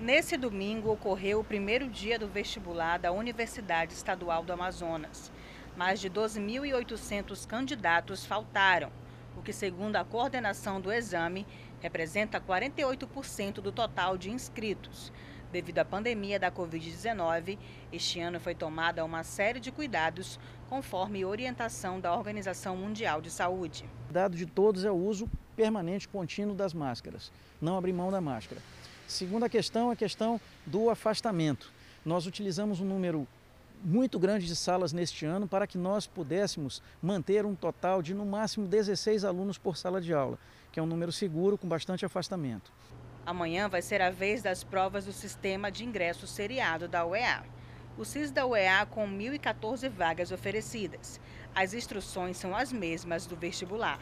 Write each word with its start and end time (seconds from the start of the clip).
Nesse 0.00 0.36
domingo 0.36 0.92
ocorreu 0.92 1.40
o 1.40 1.44
primeiro 1.44 1.88
dia 1.88 2.20
do 2.20 2.28
vestibular 2.28 3.00
da 3.00 3.10
Universidade 3.10 3.94
Estadual 3.94 4.44
do 4.44 4.52
Amazonas. 4.52 5.32
Mais 5.76 5.98
de 5.98 6.08
12.800 6.08 7.44
candidatos 7.44 8.24
faltaram, 8.24 8.92
o 9.36 9.42
que, 9.42 9.52
segundo 9.52 9.96
a 9.96 10.04
coordenação 10.04 10.80
do 10.80 10.92
exame, 10.92 11.44
representa 11.80 12.40
48% 12.40 13.54
do 13.54 13.72
total 13.72 14.16
de 14.16 14.30
inscritos. 14.30 15.12
Devido 15.50 15.80
à 15.80 15.84
pandemia 15.84 16.38
da 16.38 16.52
Covid-19, 16.52 17.58
este 17.92 18.20
ano 18.20 18.38
foi 18.38 18.54
tomada 18.54 19.04
uma 19.04 19.24
série 19.24 19.58
de 19.58 19.72
cuidados, 19.72 20.38
conforme 20.70 21.24
orientação 21.24 21.98
da 21.98 22.14
Organização 22.14 22.76
Mundial 22.76 23.20
de 23.20 23.32
Saúde. 23.32 23.84
O 24.08 24.12
dado 24.12 24.36
de 24.36 24.46
todos 24.46 24.84
é 24.84 24.92
o 24.92 24.96
uso 24.96 25.28
permanente 25.56 26.06
contínuo 26.06 26.54
das 26.54 26.72
máscaras, 26.72 27.32
não 27.60 27.76
abrir 27.76 27.92
mão 27.92 28.12
da 28.12 28.20
máscara. 28.20 28.62
Segunda 29.08 29.48
questão 29.48 29.88
é 29.88 29.94
a 29.94 29.96
questão 29.96 30.38
do 30.66 30.90
afastamento. 30.90 31.72
Nós 32.04 32.26
utilizamos 32.26 32.78
um 32.78 32.84
número 32.84 33.26
muito 33.82 34.18
grande 34.18 34.46
de 34.46 34.54
salas 34.54 34.92
neste 34.92 35.24
ano 35.24 35.48
para 35.48 35.66
que 35.66 35.78
nós 35.78 36.06
pudéssemos 36.06 36.82
manter 37.00 37.46
um 37.46 37.54
total 37.54 38.02
de 38.02 38.12
no 38.12 38.26
máximo 38.26 38.66
16 38.66 39.24
alunos 39.24 39.56
por 39.56 39.78
sala 39.78 39.98
de 39.98 40.12
aula, 40.12 40.38
que 40.70 40.78
é 40.78 40.82
um 40.82 40.86
número 40.86 41.10
seguro 41.10 41.56
com 41.56 41.66
bastante 41.66 42.04
afastamento. 42.04 42.70
Amanhã 43.24 43.66
vai 43.66 43.80
ser 43.80 44.02
a 44.02 44.10
vez 44.10 44.42
das 44.42 44.62
provas 44.62 45.06
do 45.06 45.12
sistema 45.12 45.72
de 45.72 45.84
ingresso 45.84 46.26
seriado 46.26 46.86
da 46.86 47.06
UEA. 47.06 47.44
O 47.96 48.04
CIS 48.04 48.30
da 48.30 48.46
UEA 48.46 48.84
com 48.84 49.08
1.014 49.08 49.88
vagas 49.88 50.32
oferecidas. 50.32 51.18
As 51.54 51.72
instruções 51.72 52.36
são 52.36 52.54
as 52.54 52.70
mesmas 52.70 53.24
do 53.24 53.34
vestibular. 53.34 54.00